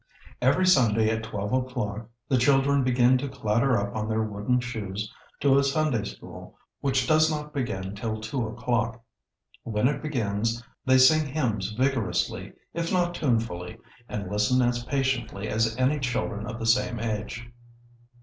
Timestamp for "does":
7.05-7.29